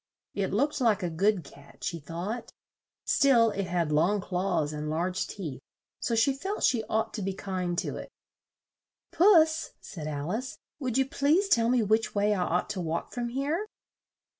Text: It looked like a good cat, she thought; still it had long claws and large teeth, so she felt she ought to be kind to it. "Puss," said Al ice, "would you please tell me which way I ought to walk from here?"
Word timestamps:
It 0.33 0.51
looked 0.51 0.81
like 0.81 1.03
a 1.03 1.11
good 1.11 1.43
cat, 1.43 1.83
she 1.83 1.99
thought; 1.99 2.51
still 3.05 3.51
it 3.51 3.67
had 3.67 3.91
long 3.91 4.19
claws 4.19 4.73
and 4.73 4.89
large 4.89 5.27
teeth, 5.27 5.61
so 5.99 6.15
she 6.15 6.33
felt 6.33 6.63
she 6.63 6.83
ought 6.85 7.13
to 7.13 7.21
be 7.21 7.35
kind 7.35 7.77
to 7.77 7.97
it. 7.97 8.09
"Puss," 9.11 9.73
said 9.79 10.07
Al 10.07 10.31
ice, 10.31 10.57
"would 10.79 10.97
you 10.97 11.05
please 11.05 11.47
tell 11.49 11.69
me 11.69 11.83
which 11.83 12.15
way 12.15 12.33
I 12.33 12.41
ought 12.41 12.71
to 12.71 12.81
walk 12.81 13.11
from 13.13 13.29
here?" 13.29 13.67